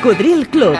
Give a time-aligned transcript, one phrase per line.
[0.00, 0.76] Cocodril Club.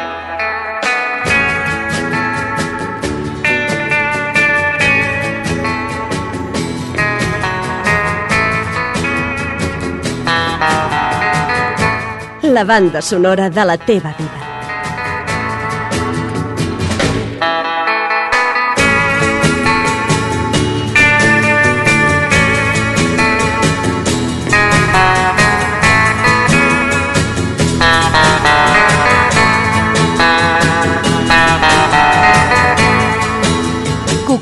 [12.43, 14.38] La banda sonora de la teva vida.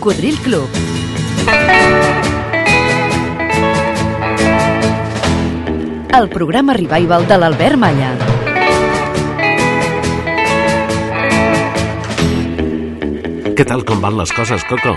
[0.06, 0.68] Cocodril Club.
[6.14, 8.12] El programa revival de l'Albert Malla.
[13.58, 14.94] Què tal com van les coses, Coco?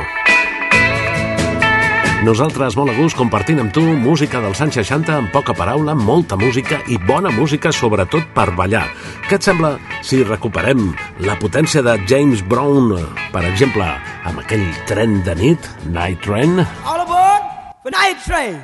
[2.20, 6.36] Nosaltres molt a gust compartint amb tu música dels anys 60 amb poca paraula, molta
[6.36, 8.82] música i bona música sobretot per ballar.
[9.30, 10.89] Què et sembla si recuperem
[11.23, 12.92] la potència de James Brown,
[13.31, 13.88] per exemple,
[14.28, 16.59] amb aquell tren de nit, Night Train?
[16.84, 17.48] All aboard
[17.80, 18.59] for Night Train.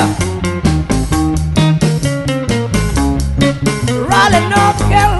[0.00, 0.30] Georgia.
[4.08, 5.19] Raleigh, North Carolina.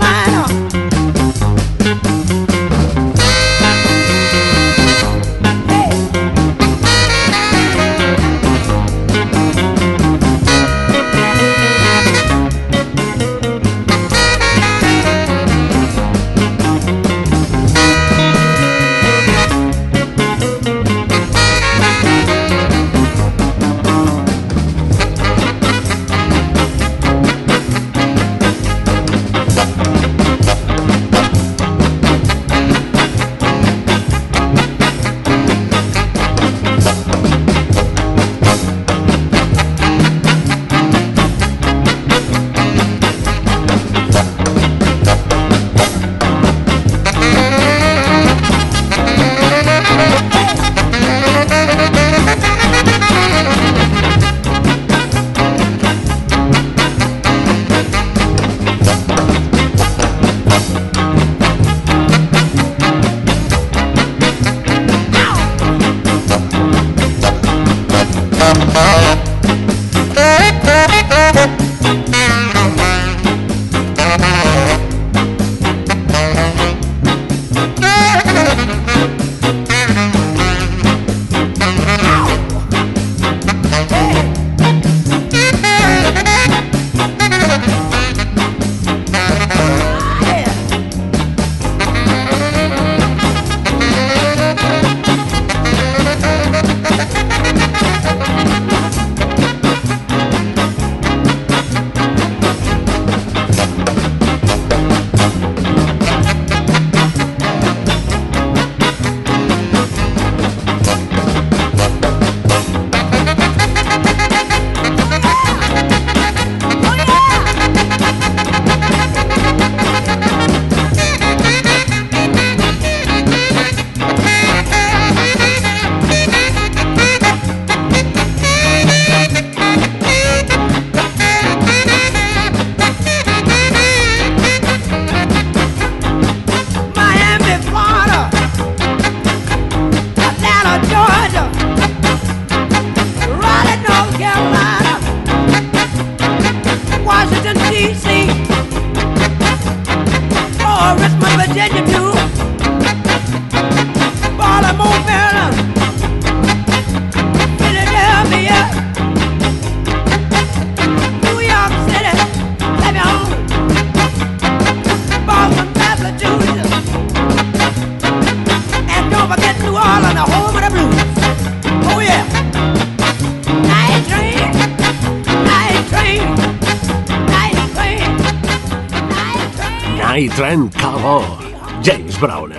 [182.21, 182.53] Brown.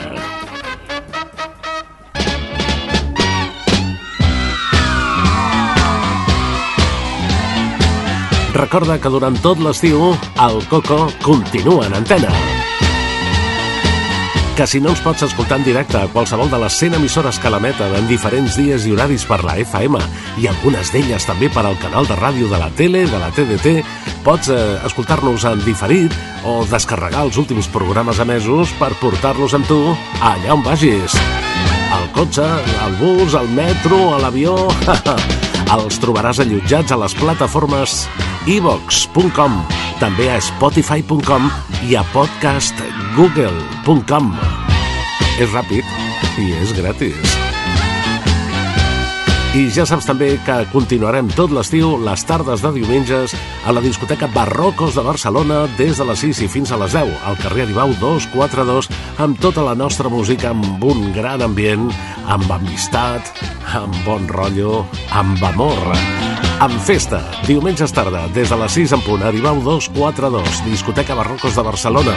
[8.54, 10.12] Recorda que durant tot l'estiu
[10.48, 12.34] el Coco continua en antena.
[14.62, 17.50] que si no ens pots escoltar en directe a qualsevol de les 100 emissores que
[17.50, 19.98] l'emeten en diferents dies i horaris per la FM
[20.44, 23.74] i algunes d'elles també per al canal de ràdio de la tele, de la TDT,
[24.25, 26.13] pots eh, escoltar-nos en diferit
[26.47, 29.79] o descarregar els últims programes emesos per portar-los amb tu
[30.19, 31.12] allà on vagis.
[31.91, 32.47] Al cotxe,
[32.85, 34.53] al bus, al metro, a l'avió...
[35.71, 38.03] Els trobaràs allotjats a les plataformes
[38.51, 39.53] evox.com,
[40.01, 41.47] també a spotify.com
[41.88, 44.35] i a podcastgoogle.com.
[45.39, 45.88] És ràpid
[46.44, 47.31] i és gratis.
[49.51, 53.33] I ja saps també que continuarem tot l'estiu les tardes de diumenges
[53.68, 57.12] a la discoteca Barrocos de Barcelona des de les 6 i fins a les 10
[57.27, 58.88] al carrer Aribau 242
[59.19, 61.89] amb tota la nostra música amb un gran ambient,
[62.31, 63.27] amb amistat,
[63.75, 65.83] amb bon rotllo, amb amor.
[66.00, 66.31] Amb
[66.69, 72.13] festa, diumenges tarda, des de les 6 en punt, Aribau 242, discoteca Barrocos de Barcelona.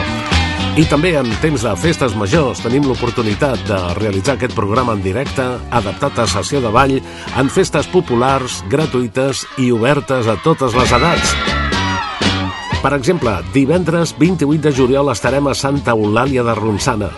[0.77, 5.41] I també en temps de festes majors tenim l'oportunitat de realitzar aquest programa en directe,
[5.71, 6.93] adaptat a sessió de ball,
[7.39, 11.33] en festes populars, gratuïtes i obertes a totes les edats.
[12.83, 17.09] Per exemple, divendres 28 de juliol estarem a Santa Eulàlia de Ronçana.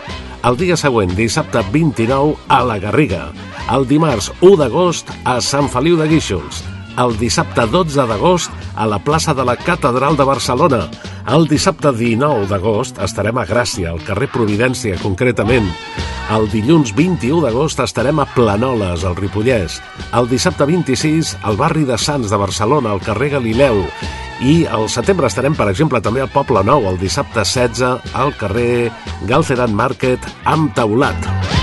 [0.48, 3.34] El dia següent, dissabte 29, a la Garriga.
[3.68, 6.64] El dimarts 1 d'agost, a Sant Feliu de Guíxols
[6.98, 10.82] el dissabte 12 d'agost a la plaça de la Catedral de Barcelona.
[11.30, 15.70] El dissabte 19 d'agost estarem a Gràcia, al carrer Providència, concretament.
[16.34, 19.80] El dilluns 21 d'agost estarem a Planoles, al Ripollès.
[20.18, 23.84] El dissabte 26 al barri de Sants de Barcelona, al carrer Galileu.
[24.42, 28.90] I al setembre estarem, per exemple, també al Poble Nou, el dissabte 16 al carrer
[29.30, 31.57] Galceran Market amb taulat.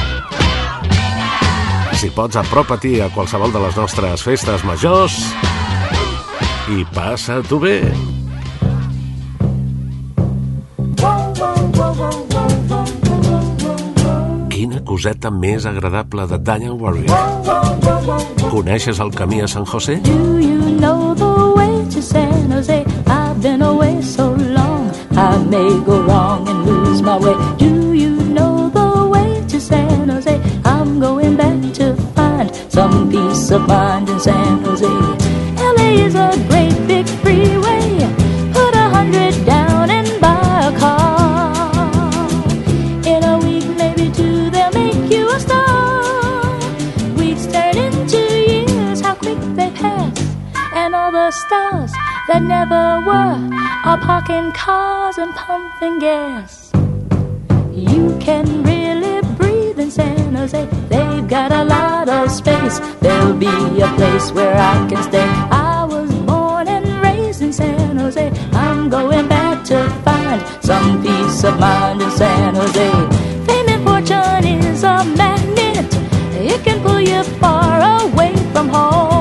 [2.04, 5.14] Si pots, apropa-t'hi a qualsevol de les nostres festes majors
[6.68, 7.78] i passa-t'ho bé.
[14.52, 17.08] Quina coseta més agradable de Daniel Warwick.
[18.52, 19.96] Coneixes el camí a San José?
[20.04, 22.84] Do you know the way to San Jose?
[23.08, 27.32] I've been away so long, I may go wrong and lose my way.
[27.56, 27.93] Do
[32.74, 34.84] some peace of mind in San Jose.
[34.84, 37.86] LA is a great big freeway.
[38.52, 42.28] Put a hundred down and buy a car.
[43.06, 46.58] In a week, maybe two, they'll make you a star.
[47.14, 48.18] Weeks turn into
[48.50, 50.18] years, how quick they pass.
[50.74, 51.92] And all the stars
[52.26, 53.38] that never were
[53.88, 56.72] are parking cars and pumping gas.
[57.72, 60.93] You can really breathe in San Jose.
[61.24, 62.80] They've got a lot of space.
[63.00, 63.46] There'll be
[63.80, 65.24] a place where I can stay.
[65.24, 68.30] I was born and raised in San Jose.
[68.52, 72.90] I'm going back to find some peace of mind in San Jose.
[73.46, 75.88] Fame and fortune is a magnet.
[76.34, 79.13] It can pull you far away from home.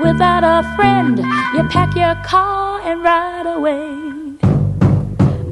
[0.00, 1.18] Without a friend.
[1.54, 3.88] You pack your car and ride away.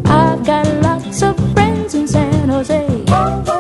[0.05, 3.56] I've got lots of friends in San Jose.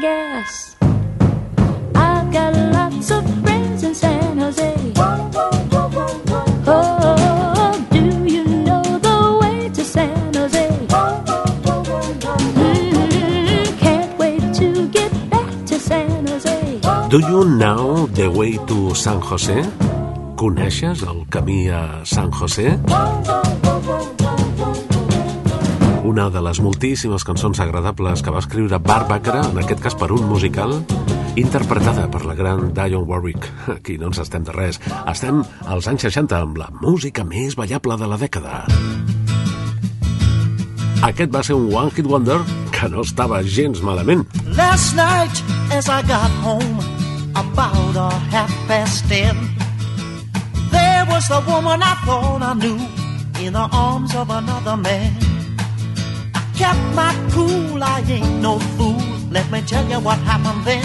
[0.00, 0.76] Gas.
[1.94, 4.74] I've got lots of friends in San Jose.
[6.66, 10.68] Oh, do you know the way to San Jose?
[12.54, 16.80] Mm, can't wait to get back to San Jose.
[17.08, 19.64] Do you know the way to San José?
[20.36, 22.78] Coneixes el camí a San José?
[26.18, 30.24] Una de les moltíssimes cançons agradables que va escriure Barbacra, en aquest cas per un
[30.26, 30.72] musical,
[31.38, 33.46] interpretada per la gran Dionne Warwick.
[33.76, 34.80] Aquí no ens estem de res.
[35.12, 38.64] Estem als anys 60 amb la música més ballable de la dècada.
[41.06, 42.40] Aquest va ser un One Hit Wonder
[42.74, 44.26] que no estava gens malament.
[44.58, 45.38] Last night,
[45.70, 46.82] as I got home,
[47.38, 49.38] about a half past ten,
[50.74, 52.82] Where was the woman I thought I knew
[53.38, 55.37] in the arms of another man?
[56.58, 59.00] Kept my cool, I ain't no fool.
[59.30, 60.84] Let me tell you what happened then.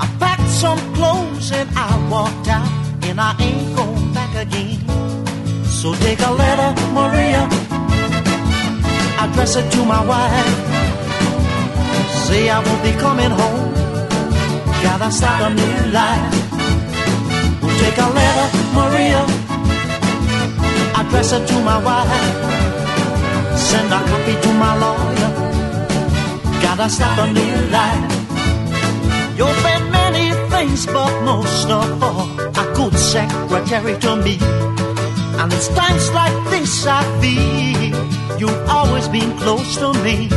[0.00, 2.68] I packed some clothes and I walked out,
[3.04, 4.80] and I ain't going back again.
[5.64, 7.46] So take a letter, Maria,
[9.22, 10.50] address it to my wife.
[12.26, 13.72] Say I won't be coming home,
[14.82, 16.34] gotta start a new life.
[17.62, 19.22] We'll take a letter, Maria,
[21.00, 22.65] address it to my wife.
[23.56, 25.32] Send a copy to my lawyer,
[26.62, 28.12] gotta start a new life.
[29.38, 34.38] You've been many things, but most of all, a good secretary to me.
[35.40, 37.92] And it's times like this I feel
[38.38, 40.28] you've always been close to me.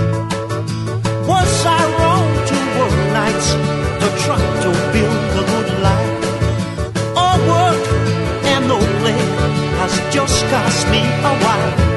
[1.27, 3.49] Was I wrong to work nights
[4.01, 6.11] to try to build a good life?
[7.15, 7.83] All work
[8.51, 9.21] and no play
[9.79, 11.89] has just cost me a while.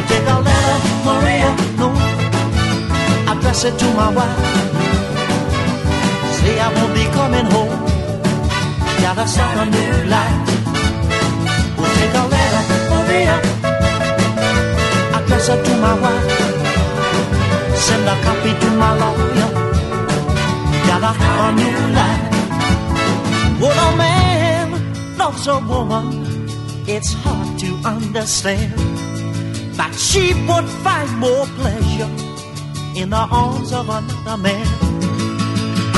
[0.00, 1.88] So take a letter, Maria, no,
[3.30, 4.38] address it to my wife.
[6.36, 7.76] Say I won't be coming home.
[9.02, 10.40] Gotta start a new life.
[11.76, 13.36] We'll take a letter, Maria.
[15.18, 16.28] Address it to my wife.
[17.76, 19.50] Send a copy to my lawyer.
[20.88, 22.24] Gotta have a new life.
[23.60, 24.66] When a man
[25.18, 26.48] loves a woman,
[26.86, 28.99] it's hard to understand
[29.80, 32.12] that she would find more pleasure
[33.00, 34.66] in the arms of another man.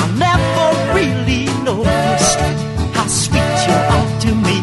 [0.03, 2.39] I never really noticed
[2.95, 4.59] how sweet you are to me.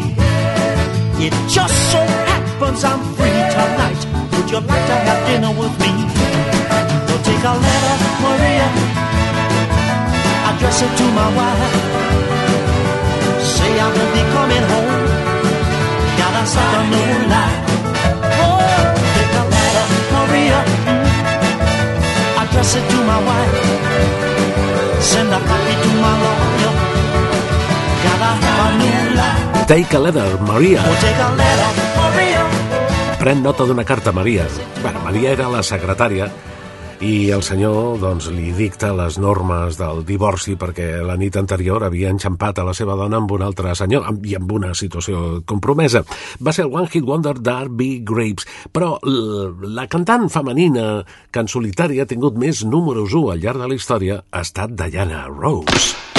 [1.20, 2.00] It just so
[2.32, 4.02] happens I'm free tonight.
[4.32, 5.92] Would you like to have dinner with me?
[7.04, 8.68] We'll take a letter, Maria.
[10.48, 11.74] Address it to my wife.
[13.52, 15.04] Say I will be coming home.
[16.16, 17.69] Gotta start a new life.
[20.20, 20.58] Maria.
[22.42, 23.56] Address it to my wife.
[25.00, 26.74] Send a copy to my lawyer.
[28.04, 29.66] Gotta have a new life.
[29.66, 30.80] Take a letter, Maria.
[30.84, 32.42] We'll take a letter, Maria.
[33.20, 34.44] Pren nota d'una carta, Maria.
[34.82, 36.28] Bueno, Maria era la secretària
[37.00, 42.10] i el senyor doncs, li dicta les normes del divorci perquè la nit anterior havia
[42.12, 46.04] enxampat a la seva dona amb un altre senyor amb- i amb una situació compromesa.
[46.44, 47.88] Va ser el One Hit Wonder d'R.B.
[48.04, 51.00] Grapes, però la cantant femenina
[51.32, 54.76] que en solitari ha tingut més números 1 al llarg de la història ha estat
[54.76, 56.09] Diana Rose.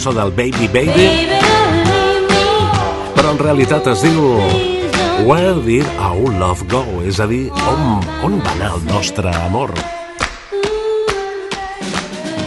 [0.00, 1.08] Cançó del Baby Baby,
[3.12, 4.22] però en realitat es diu
[5.28, 6.80] Where did our love go?
[7.04, 9.74] És a dir, on, on va anar el nostre amor?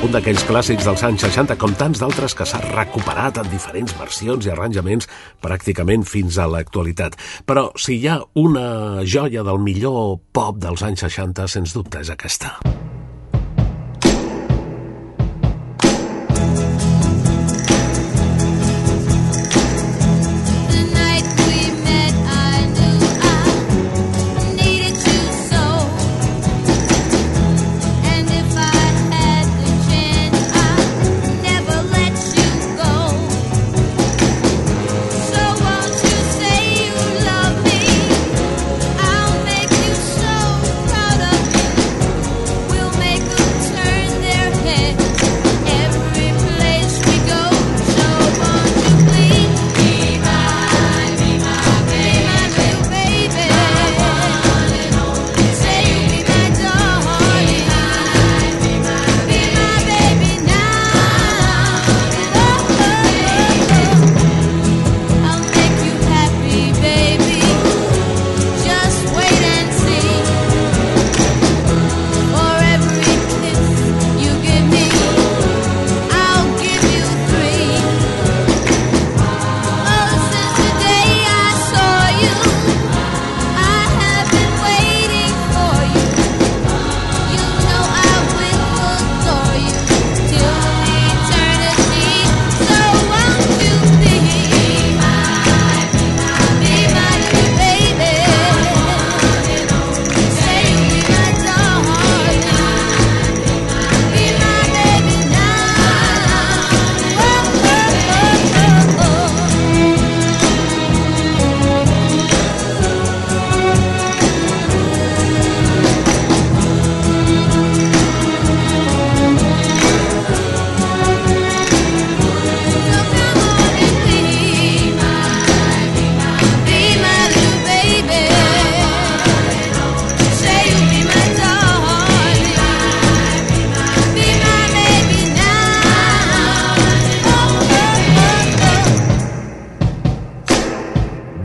[0.01, 4.49] Un d'aquells clàssics dels anys 60, com tants d'altres que s'ha recuperat en diferents versions
[4.49, 5.11] i arranjaments
[5.45, 7.19] pràcticament fins a l'actualitat.
[7.45, 12.09] Però si hi ha una joia del millor pop dels anys 60, sens dubte és
[12.09, 12.57] aquesta.
[12.63, 13.02] The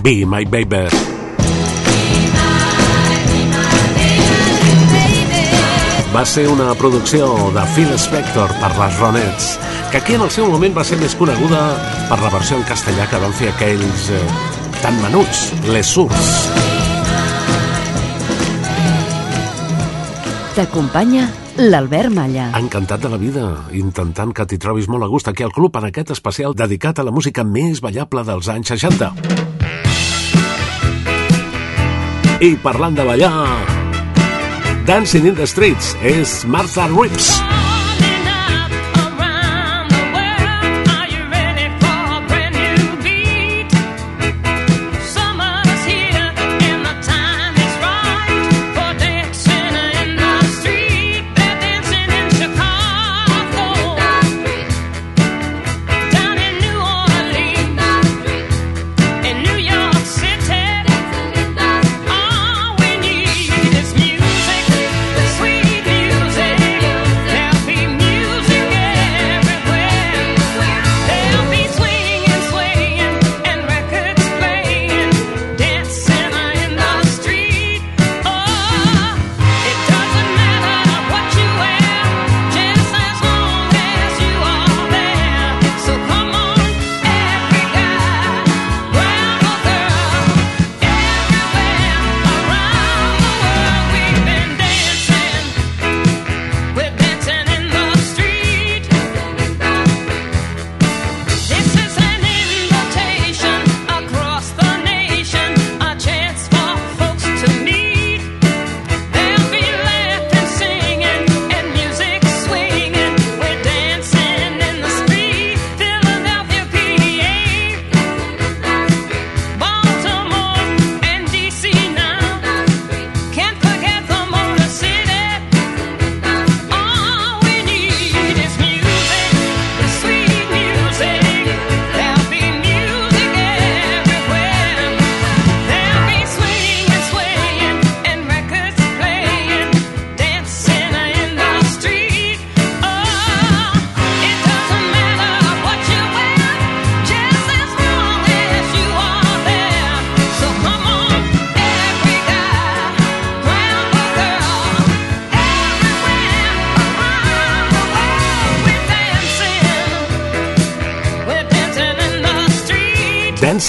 [0.08, 0.88] Be My Baby.
[6.14, 9.48] Va ser una producció de Phil Spector per les Ronettes,
[9.92, 11.60] que aquí en el seu moment va ser més coneguda
[12.08, 14.22] per la versió en castellà que van fer aquells eh,
[14.80, 16.30] tan menuts, Les Sourds.
[20.56, 21.26] T'acompanya
[21.60, 22.48] l'Albert Malla.
[22.56, 23.44] Encantat de la vida,
[23.76, 27.04] intentant que t'hi trobis molt a gust aquí al club en aquest especial dedicat a
[27.04, 29.47] la música més ballable dels anys 60.
[32.40, 33.32] I parlant de ballar,
[34.86, 37.47] Dancing in the Streets és Martha Reeves.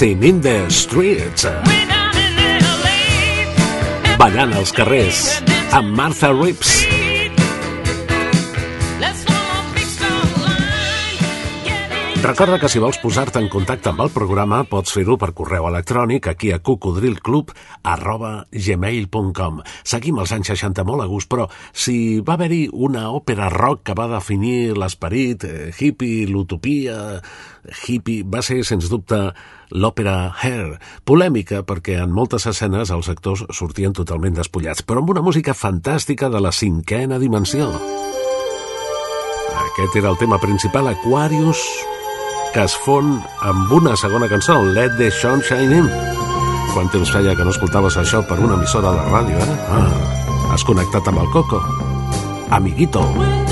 [0.00, 1.44] Dancing in the Streets.
[4.16, 5.18] Ballant als carrers
[5.76, 6.70] amb Martha Rips.
[12.24, 16.30] Recorda que si vols posar-te en contacte amb el programa pots fer-ho per correu electrònic
[16.32, 17.52] aquí a cocodrilclub
[17.92, 23.50] arroba gmail.com Seguim els anys 60 molt a gust, però si va haver-hi una òpera
[23.52, 27.20] rock que va definir l'esperit eh, hippie, l'utopia
[27.86, 29.18] hippie, va ser sens dubte
[29.70, 35.24] l'òpera Hair, polèmica perquè en moltes escenes els actors sortien totalment despullats, però amb una
[35.24, 37.70] música fantàstica de la cinquena dimensió.
[39.70, 41.62] Aquest era el tema principal, Aquarius,
[42.54, 46.19] que es fon amb una segona cançó, Let the Sunshine In.
[46.70, 49.56] Quant temps feia que no escoltaves això per una emissora de ràdio, eh?
[49.74, 51.62] Ah, has connectat amb el Coco.
[52.50, 53.04] Amiguito.
[53.18, 53.49] This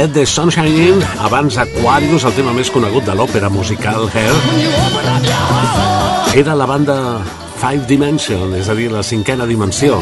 [0.00, 4.32] Let the Sunshine In, abans Aquarius, el tema més conegut de l'òpera musical Hair,
[6.40, 6.94] era la banda
[7.60, 9.98] Five Dimension, és a dir, la cinquena dimensió.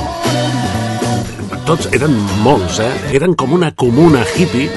[1.66, 2.92] Tots eren molts, eh?
[3.18, 4.70] Eren com una comuna hippie,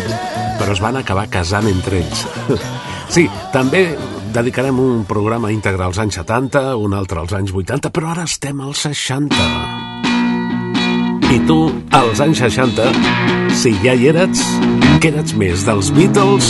[0.58, 2.26] però es van acabar casant entre ells.
[3.12, 3.92] Sí, també
[4.34, 8.58] dedicarem un programa íntegre als anys 70, un altre als anys 80, però ara estem
[8.66, 9.38] als 60.
[11.30, 11.60] I tu,
[11.94, 12.90] als anys 60,
[13.62, 14.42] si ja hi eres,
[15.02, 16.50] què n'ets més, dels Beatles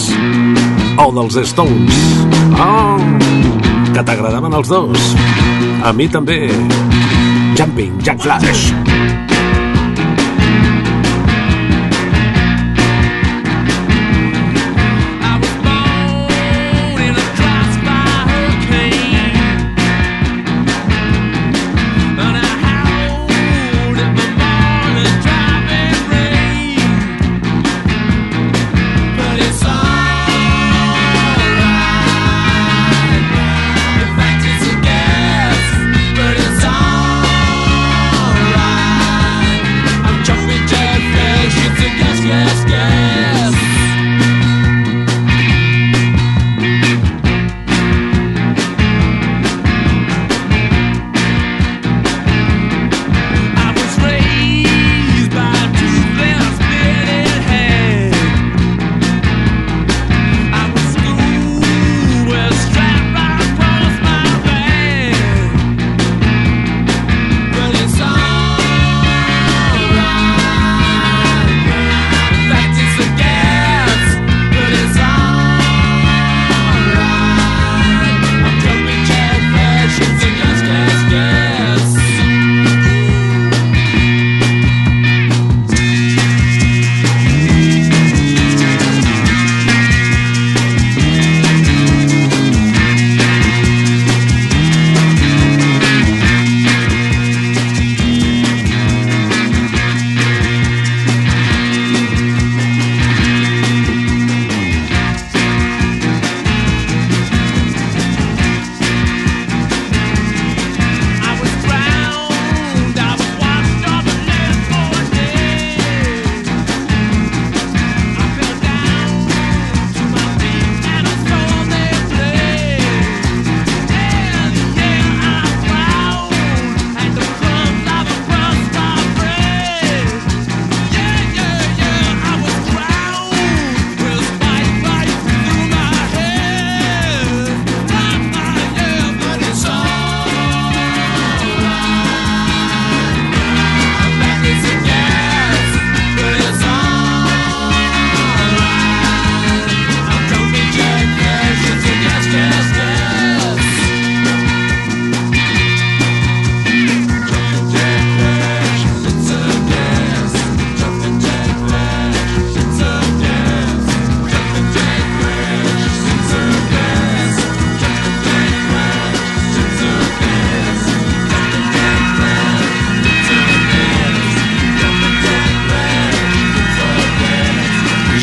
[0.99, 2.01] o dels Stones?
[2.59, 2.99] Oh,
[3.95, 5.07] que t'agradaven els dos.
[5.87, 6.41] A mi també.
[7.55, 8.67] Jumping Jack Flash.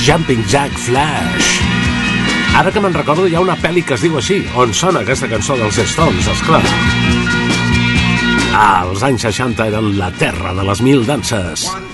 [0.09, 1.61] Jumping Jack Flash.
[2.57, 5.29] Ara que me'n recordo, hi ha una pel·li que es diu així, on sona aquesta
[5.29, 6.63] cançó dels Stones, esclar.
[8.57, 11.69] Als anys 60 eren la terra de les mil danses.
[11.75, 11.88] One,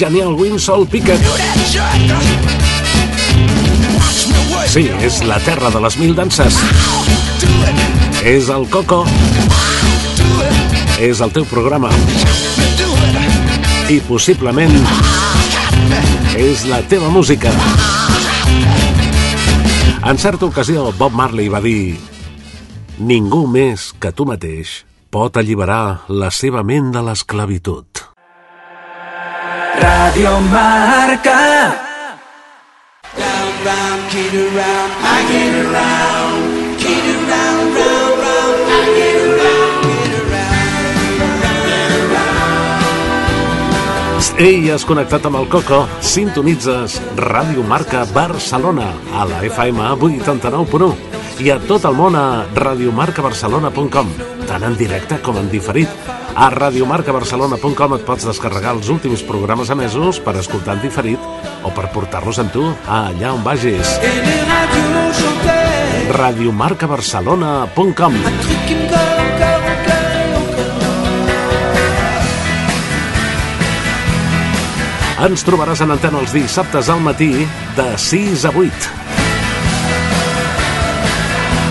[0.00, 1.20] genial Winsol Pickett.
[4.72, 6.56] Sí, és la terra de les mil danses.
[8.24, 9.02] És el Coco.
[11.04, 11.92] És el teu programa.
[13.92, 14.72] I possiblement
[16.38, 17.52] és la teva música.
[20.00, 21.98] En certa ocasió, Bob Marley va dir
[22.96, 24.80] Ningú més que tu mateix
[25.12, 27.89] pot alliberar la seva ment de l'esclavitud.
[29.80, 31.40] Radio Marca.
[33.16, 40.12] Round, round, kid around, I get around, kid around, round, round, I get around, get
[40.20, 40.60] around.
[44.38, 45.86] Ei, has connectat amb el Coco?
[46.00, 50.94] Sintonitzes Ràdio Marca Barcelona a la FM 89.1
[51.40, 54.16] i a tot el món a radiomarcabarcelona.com
[54.48, 56.19] tant en directe com en diferit.
[56.34, 61.18] A radiomarcabarcelona.com et pots descarregar els últims programes emesos per escoltar en diferit
[61.66, 63.88] o per portar-los amb tu allà on vagis.
[66.14, 68.14] Radiomarcabarcelona.com.
[75.20, 77.44] Ens trobaràs en antena els dissabtes al matí
[77.76, 78.88] de 6 a 8.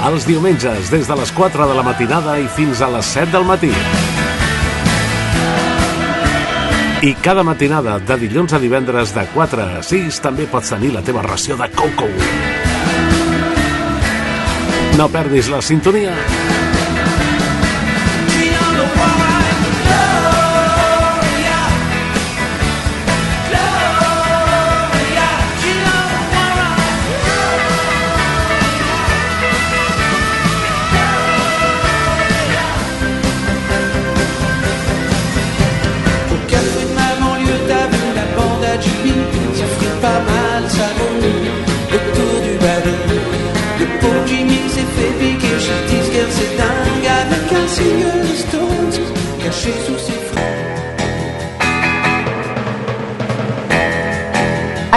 [0.09, 3.45] Els diumenges, des de les 4 de la matinada i fins a les 7 del
[3.49, 3.73] matí.
[7.01, 10.99] I cada matinada, de dilluns a divendres de 4 a 6, també pots tenir la
[10.99, 12.09] teva ració de coco.
[14.99, 16.11] No perdis la sintonia.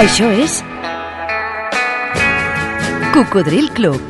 [0.03, 0.57] Això és...
[3.15, 4.01] Cocodril Club.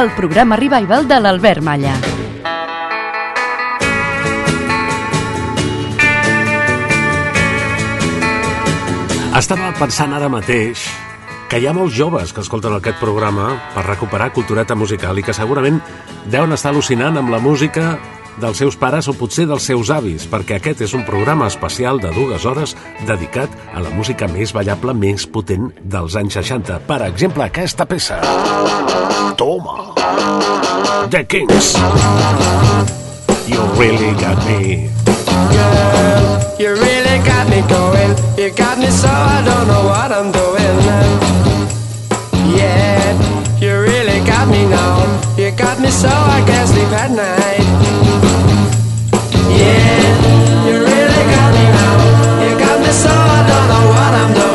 [0.00, 1.96] El programa revival de l'Albert Malla.
[9.36, 10.88] Estava pensant ara mateix
[11.50, 15.34] que hi ha molts joves que escolten aquest programa per recuperar cultureta musical i que
[15.36, 15.78] segurament
[16.30, 17.94] deuen estar al·lucinant amb la música
[18.40, 22.10] dels seus pares o potser dels seus avis, perquè aquest és un programa especial de
[22.12, 22.74] dues hores
[23.06, 26.80] dedicat a la música més ballable, més potent dels anys 60.
[26.88, 28.20] Per exemple, aquesta peça.
[29.38, 29.94] Toma!
[31.10, 31.74] The Kings.
[33.46, 34.90] You really got me.
[36.58, 38.12] You really got me going.
[38.36, 40.56] You got me so I don't know what I'm doing.
[40.84, 41.35] Yeah,
[45.56, 47.64] got me so I can't sleep at night.
[49.48, 51.96] Yeah, you really got me now.
[52.44, 54.45] You got me so I don't know what I'm doing.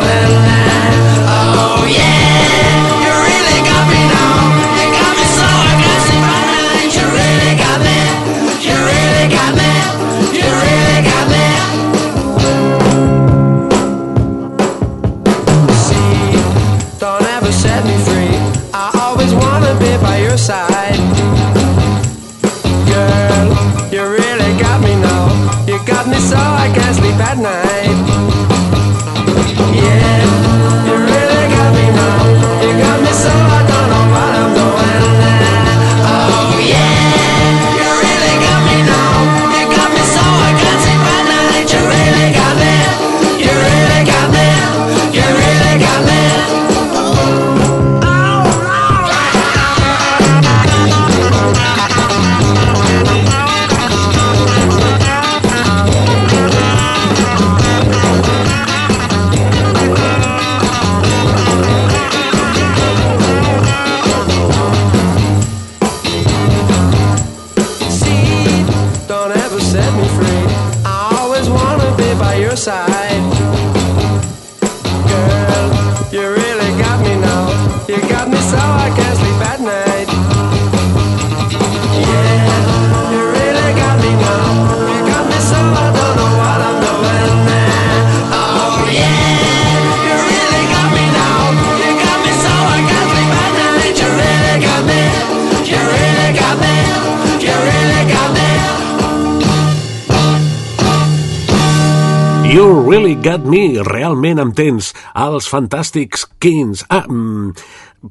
[102.92, 106.82] Really Got Me, realment em tens, els fantàstics Kings.
[106.92, 107.54] Ah, mm,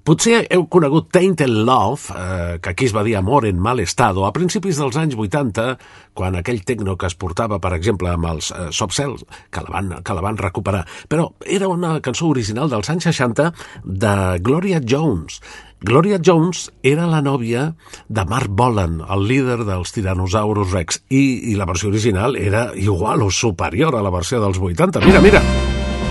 [0.09, 4.25] potser heu conegut Tainted Love, eh, que aquí es va dir Amor en mal estado,
[4.25, 5.77] a principis dels anys 80,
[6.15, 10.03] quan aquell tecno que es portava, per exemple, amb els eh, Sobcells, que, la van,
[10.03, 10.87] que la van recuperar.
[11.13, 13.53] Però era una cançó original dels anys 60
[13.85, 15.43] de Gloria Jones,
[15.81, 17.71] Gloria Jones era la nòvia
[18.09, 23.25] de Mark Bolan, el líder dels Tyrannosaurus Rex, i, i la versió original era igual
[23.25, 25.01] o superior a la versió dels 80.
[25.09, 25.43] Mira, mira!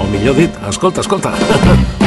[0.01, 1.36] O millor dit, escolta, escolta!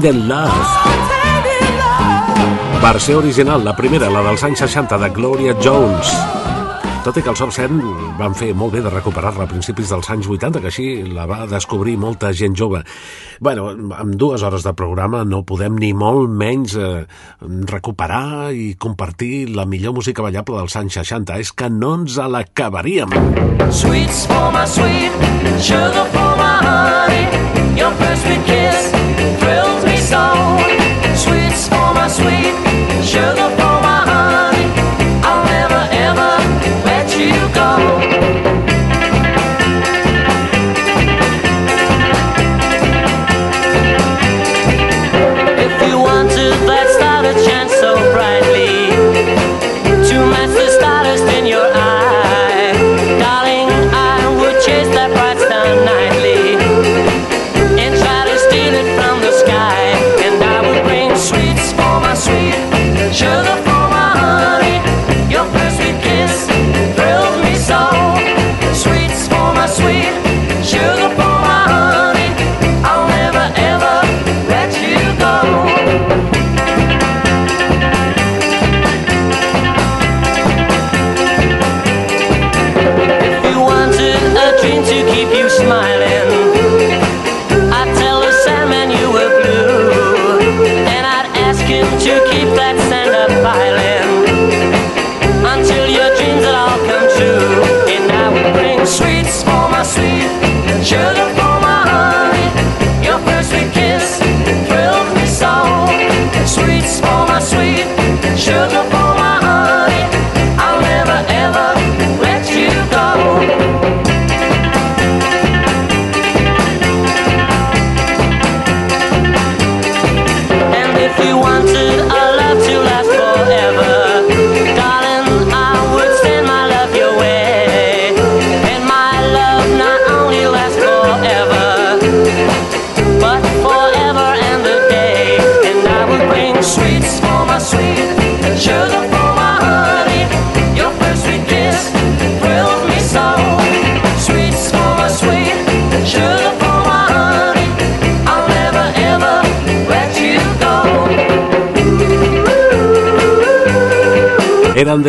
[0.00, 0.52] Stand in Love.
[2.80, 6.08] Versió original, la primera, la dels anys 60 de Gloria Jones.
[7.04, 7.80] Tot i que els Obsen
[8.16, 11.42] van fer molt bé de recuperar-la a principis dels anys 80, que així la va
[11.50, 12.82] descobrir molta gent jove.
[13.40, 17.04] bueno, amb dues hores de programa no podem ni molt menys eh,
[17.68, 21.38] recuperar i compartir la millor música ballable dels anys 60.
[21.40, 23.10] És que no ens l'acabaríem.
[23.70, 25.12] Sweets for my sweet,
[25.60, 27.24] sugar for my honey,
[27.76, 29.00] your first kiss
[29.40, 29.89] thrills me.
[30.20, 31.16] alone.
[31.16, 32.39] Sweets for my sweet.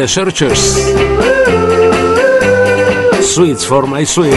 [0.02, 0.62] The Searchers.
[3.22, 4.34] Sweets for my sweet.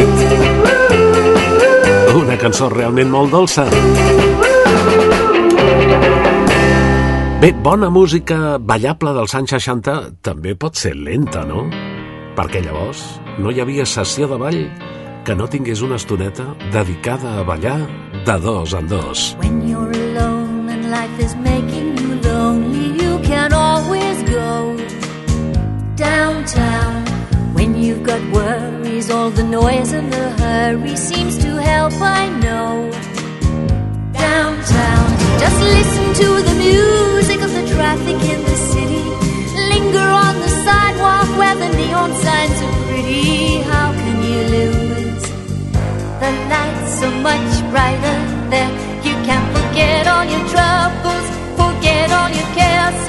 [2.20, 3.64] Una cançó realment molt dolça.
[7.40, 11.64] Bé, bona música ballable dels anys 60 també pot ser lenta, no?
[12.36, 13.00] Perquè llavors
[13.40, 14.60] no hi havia sessió de ball
[15.24, 17.80] que no tingués una estoneta dedicada a ballar
[18.28, 19.30] de dos en dos.
[19.40, 21.53] When you're alone and life is made
[29.54, 32.90] noise and the hurry seems to help, I know.
[34.24, 35.08] Downtown,
[35.42, 39.04] just listen to the music of the traffic in the city.
[39.72, 43.62] Linger on the sidewalk where the neon signs are pretty.
[43.70, 45.24] How can you lose?
[46.22, 48.18] The light's so much brighter
[48.52, 48.72] there.
[49.06, 51.26] You can forget all your troubles,
[51.60, 53.03] forget all your cares.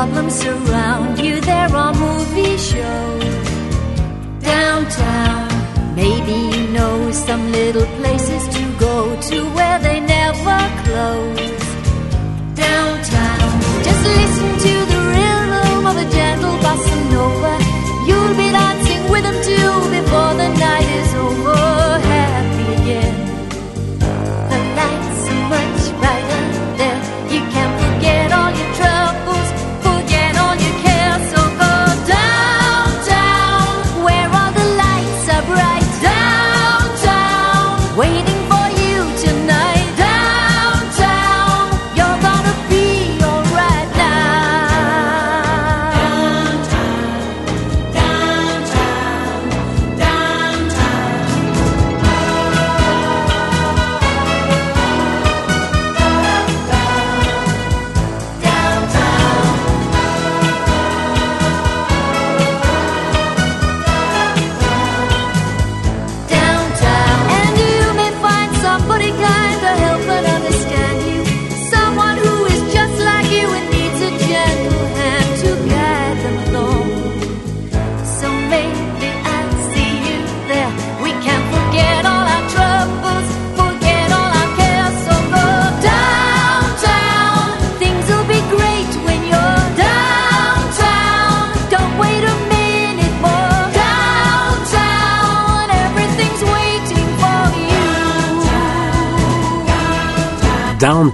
[0.00, 1.34] Problems surround you.
[1.42, 3.48] There are movie shows
[4.50, 5.48] downtown.
[5.94, 7.89] Maybe you know some little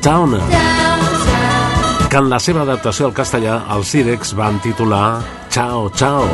[0.07, 0.39] Downtown,
[2.09, 5.19] que en la seva adaptació al castellà els Cirex van titular
[5.51, 6.29] Ciao, ciao.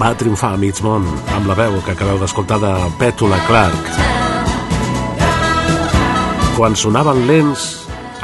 [0.00, 1.04] Va triomfar a mig món
[1.36, 3.92] amb la veu que acabeu d'escoltar de Petula Clark.
[6.56, 7.66] Quan sonaven lents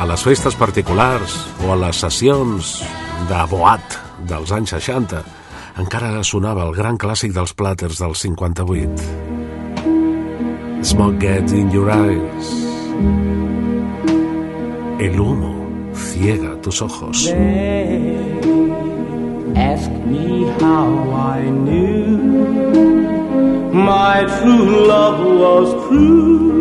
[0.01, 2.79] a les festes particulars o a les sessions
[3.29, 4.01] de boat
[4.33, 5.21] dels anys 60,
[5.85, 9.43] encara sonava el gran clàssic dels plàters del 58.
[10.83, 12.62] Smoke gets in your eyes.
[14.99, 15.55] El humo
[15.95, 17.25] ciega tus ojos.
[17.25, 18.17] They
[19.57, 22.53] ask me how I knew
[23.73, 26.52] my true love was true.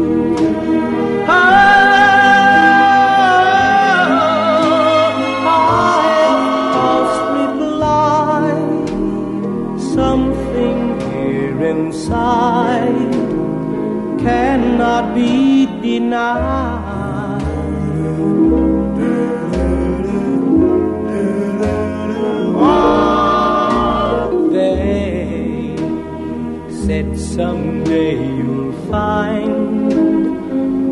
[27.02, 29.92] Said someday you'll find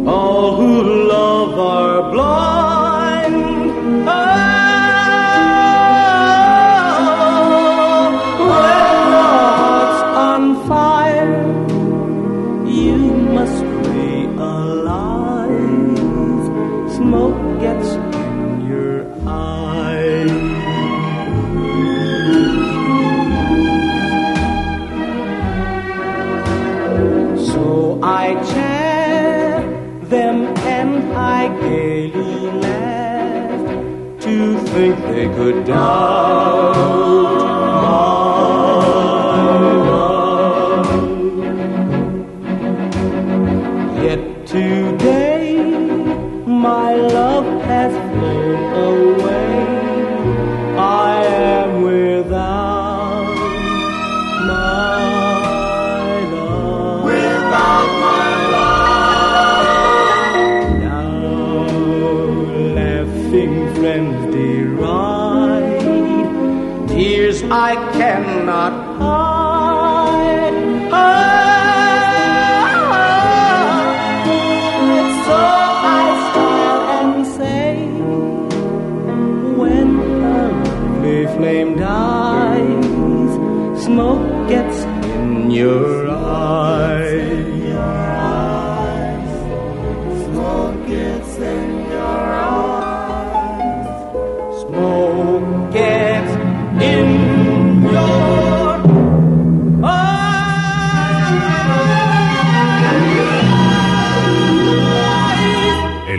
[0.07, 1.09] all who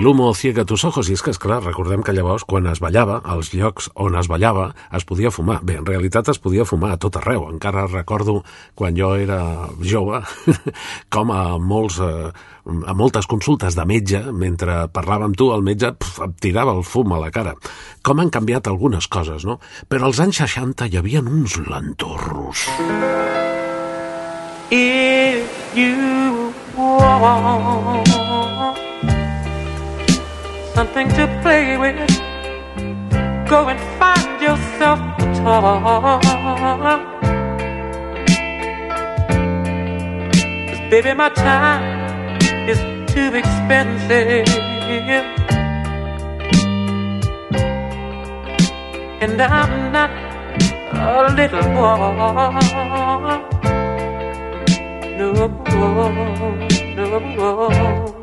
[0.01, 3.19] El humo ciega tus ojos, i és que, esclar, recordem que llavors, quan es ballava,
[3.21, 5.59] als llocs on es ballava, es podia fumar.
[5.61, 7.45] Bé, en realitat es podia fumar a tot arreu.
[7.53, 8.39] Encara recordo,
[8.73, 10.23] quan jo era jove,
[11.13, 12.01] com a molts...
[12.01, 12.33] Eh,
[12.89, 16.81] a moltes consultes de metge, mentre parlava amb tu, el metge pf, em tirava el
[16.81, 17.53] fum a la cara.
[18.01, 19.61] Com han canviat algunes coses, no?
[19.85, 22.71] Però als anys 60 hi havia uns lentorros.
[24.73, 28.90] If you want
[30.81, 31.99] something to play with,
[33.53, 35.61] go and find yourself a toy.
[40.67, 41.85] 'Cause baby, my time
[42.73, 42.81] is
[43.13, 44.49] too expensive.
[49.25, 50.11] And I'm not
[50.95, 51.99] a little boy.
[55.19, 55.29] No,
[57.37, 57.51] no.
[58.09, 58.20] If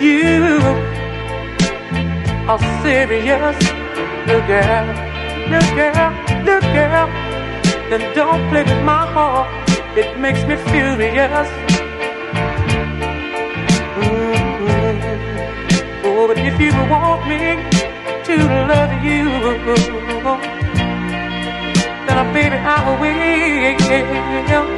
[0.00, 0.60] you
[2.48, 3.56] are serious,
[4.26, 4.86] look girl,
[5.50, 6.12] look girl,
[6.44, 7.08] look girl,
[7.90, 9.48] then don't play with my heart.
[9.96, 11.48] It makes me furious.
[13.96, 14.98] Mhm.
[16.04, 17.42] Oh, but if you want me
[18.28, 18.36] to
[18.70, 19.24] love you,
[22.06, 24.68] then baby I will.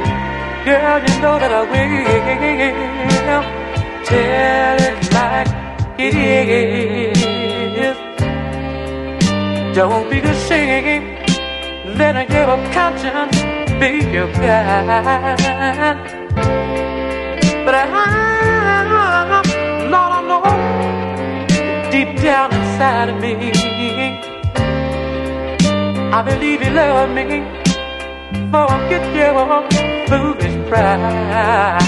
[0.65, 3.58] Girl, you know that I will.
[4.09, 5.51] Tell it like
[5.99, 7.97] it is.
[9.75, 11.05] Don't be ashamed.
[11.95, 13.37] Let your conscience
[13.79, 15.99] be your guide.
[17.65, 17.85] But I,
[19.93, 20.43] Lord, I know
[21.91, 23.33] deep down inside of me,
[26.11, 27.43] I believe you love me.
[28.49, 29.69] Forget your
[30.09, 31.79] foolish pride.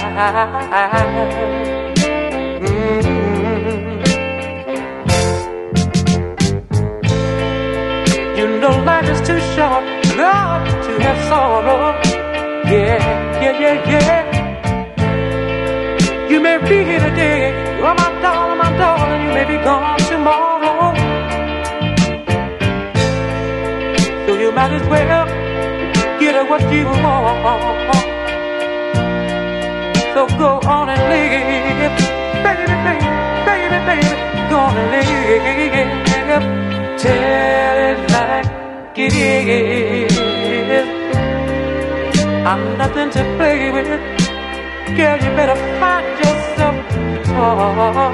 [8.38, 9.84] You know life is too short,
[10.18, 11.84] love, to have sorrow.
[12.66, 13.00] Yeah,
[13.44, 14.22] yeah, yeah, yeah.
[16.30, 17.42] You may be here today,
[17.82, 20.96] oh my darling, my darling, you may be gone tomorrow.
[24.26, 25.26] So you might as well
[26.20, 28.02] get what you want.
[30.14, 33.10] So go on and live, baby, baby,
[33.48, 34.12] baby, baby,
[34.50, 35.32] go on and live.
[37.02, 40.16] Tell it like it is.
[42.46, 43.88] I'm nothing to play with.
[44.98, 46.76] Girl, you better find yourself
[47.26, 48.12] toy.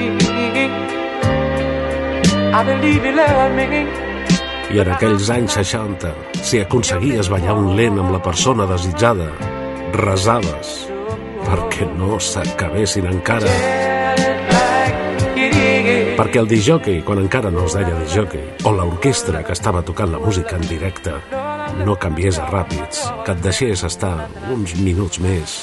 [2.54, 4.05] I believe you love me.
[4.76, 6.10] I en aquells anys 60,
[6.44, 9.30] si aconseguies ballar un lent amb la persona desitjada,
[9.94, 10.72] resaves
[11.46, 13.54] perquè no s'acabessin encara.
[16.18, 20.20] Perquè el disjockey, quan encara no es deia disjockey, o l'orquestra que estava tocant la
[20.20, 21.14] música en directe,
[21.88, 25.56] no canviés a ràpids, que et deixés estar uns minuts més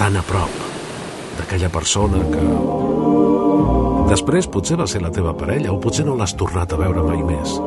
[0.00, 0.64] tan a prop
[1.36, 2.46] d'aquella persona que...
[4.14, 7.20] Després potser va ser la teva parella o potser no l'has tornat a veure mai
[7.34, 7.60] més.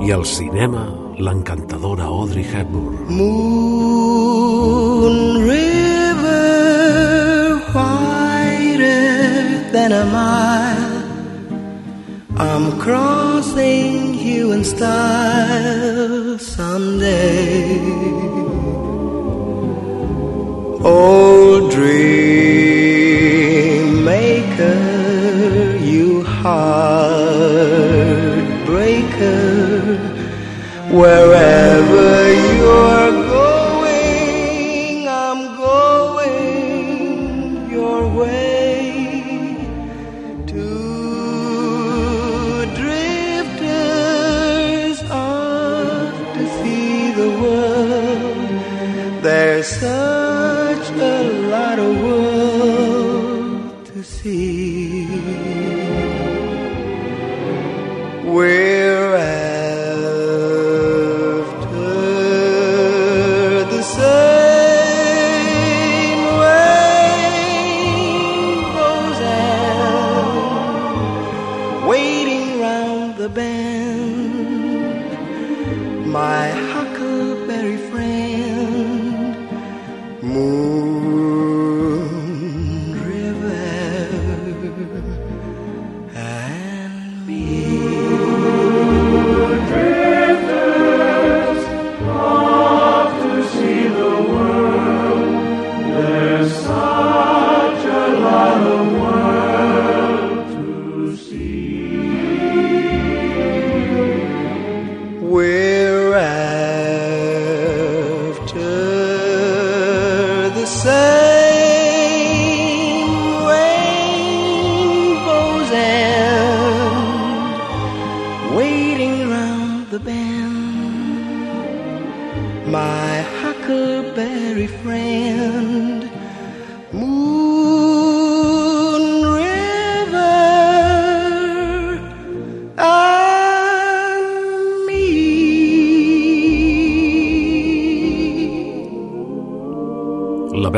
[0.00, 3.06] I al cinema, l'encantadora Audrey Hepburn.
[3.08, 11.04] Moon River, whiter than a mile.
[12.38, 17.80] I'm crossing you in style someday.
[20.84, 21.15] Old
[30.96, 31.25] were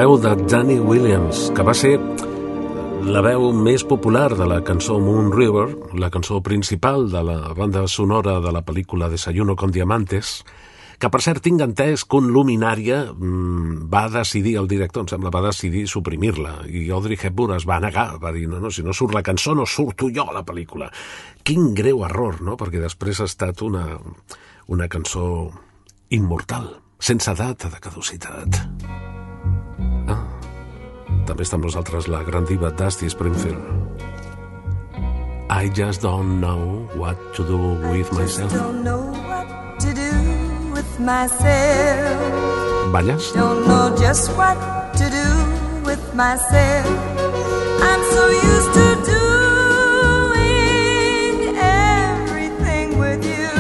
[0.09, 1.99] veu de Danny Williams, que va ser
[3.13, 5.67] la veu més popular de la cançó Moon River,
[6.01, 10.31] la cançó principal de la banda sonora de la pel·lícula Desayuno con Diamantes,
[10.97, 15.35] que per cert tinc entès que un luminària mm, va decidir, el director em sembla,
[15.35, 18.97] va decidir suprimir-la i Audrey Hepburn es va negar, va dir no, no, si no
[18.97, 20.89] surt la cançó no surto jo a la pel·lícula
[21.45, 22.57] quin greu error, no?
[22.57, 23.85] perquè després ha estat una,
[24.73, 25.51] una cançó
[26.09, 29.18] immortal, sense data de caducitat ah,
[31.29, 33.63] també està amb nosaltres la gran diva Dusty Springfield
[35.51, 37.61] I just don't know what to do
[37.93, 39.49] with myself Don't know what
[39.81, 40.11] to do
[40.79, 42.93] with myself.
[42.93, 43.33] Balles?
[43.33, 44.57] Don't know just what
[45.01, 45.29] to do
[45.85, 46.87] with myself.
[47.89, 50.47] I'm so used to doing
[51.59, 53.51] everything with you,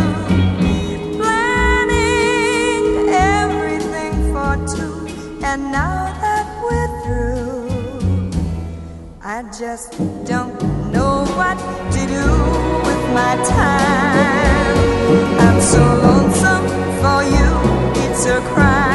[1.18, 4.94] planning everything for two,
[5.44, 6.07] and now
[9.38, 9.92] I just
[10.24, 10.52] don't
[10.90, 11.58] know what
[11.92, 12.26] to do
[12.86, 14.78] with my time.
[15.38, 16.66] I'm so lonesome
[16.98, 18.87] for you, it's a crime.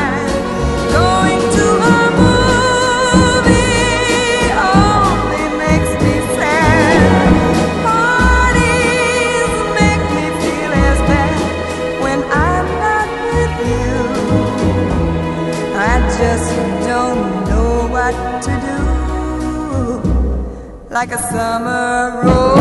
[20.93, 22.53] Like a summer rose.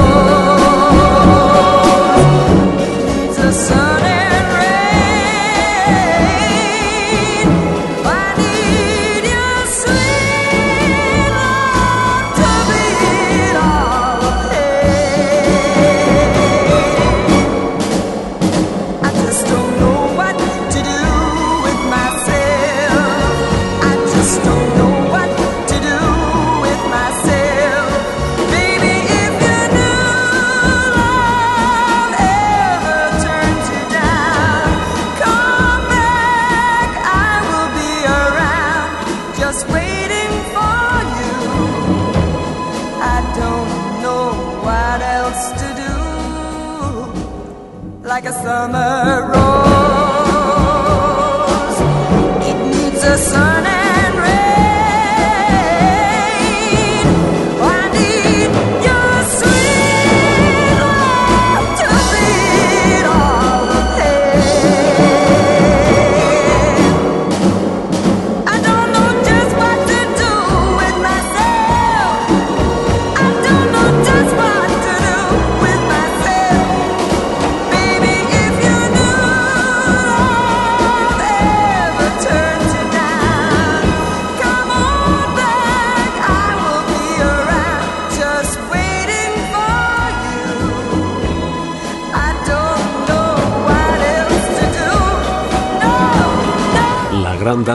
[3.38, 4.21] A sun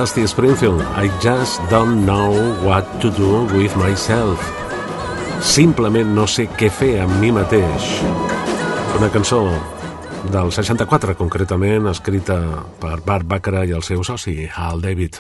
[0.08, 2.32] Dusty Springfield, I just don't know
[2.64, 4.39] what to do with myself.
[5.43, 7.89] Simplement no sé què fer amb mi mateix.
[8.95, 9.41] Una cançó
[10.32, 12.39] del 64, concretament, escrita
[12.80, 15.20] per Bart Baccarat i el seu soci, Hal David.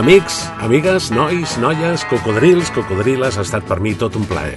[0.00, 4.56] Amics, amigues, nois, noies, cocodrils, cocodriles, ha estat per mi tot un plaer.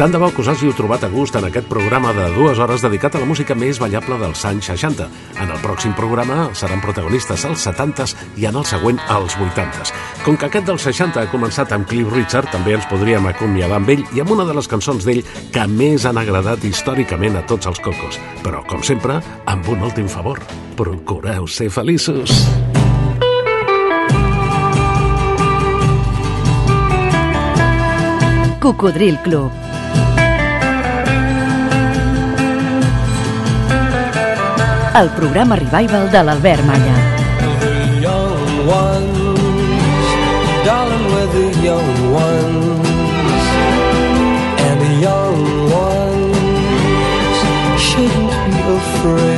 [0.00, 2.80] Tant de bo que us hàgiu trobat a gust en aquest programa de dues hores
[2.80, 5.10] dedicat a la música més ballable dels anys 60.
[5.44, 9.92] En el pròxim programa seran protagonistes als 70s i en el següent als 80s.
[10.24, 13.92] Com que aquest dels 60 ha començat amb Cliff Richard, també ens podríem acomiadar amb
[13.92, 15.20] ell i amb una de les cançons d'ell
[15.52, 18.16] que més han agradat històricament a tots els cocos.
[18.40, 20.40] Però, com sempre, amb un últim favor.
[20.80, 22.71] Procureu ser feliços.
[28.62, 29.50] Cocodril Club.
[34.94, 36.94] El programa Revival de l'Albert Malla.
[37.58, 40.06] The young ones,
[40.64, 42.86] darling, we're the young ones,
[44.66, 45.40] and the young
[45.72, 46.36] ones
[47.82, 49.31] shouldn't be afraid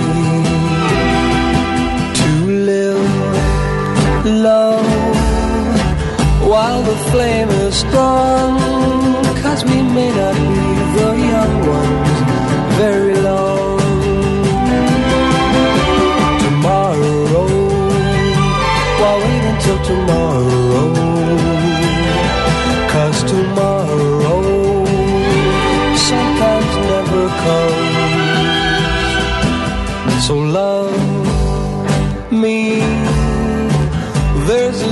[6.65, 8.51] while the flame is strong.
[9.43, 12.17] Cause we may not be the young ones
[12.81, 13.79] very long.
[16.45, 17.47] Tomorrow,
[19.01, 20.87] why wait until tomorrow?
[22.93, 24.41] Cause tomorrow
[26.11, 27.95] sometimes never comes.
[30.27, 30.74] So love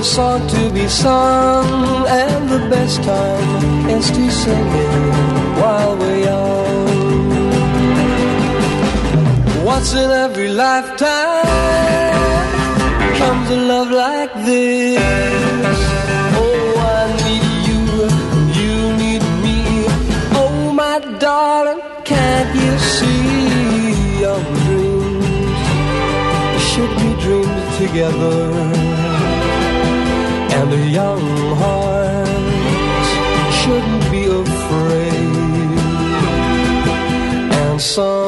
[0.02, 4.94] a song to be sung, and the best time is to sing it
[5.60, 6.88] while we're young.
[9.64, 11.46] Once in every lifetime
[13.20, 15.78] comes a love like this.
[16.42, 16.66] Oh,
[16.98, 17.82] I need you,
[18.60, 19.58] you need me.
[20.42, 25.62] Oh, my darling, can't you see young dreams
[26.70, 28.81] should be dreamed together?
[30.92, 33.10] Young hearts
[33.60, 35.78] shouldn't be afraid.
[37.60, 38.21] And someday,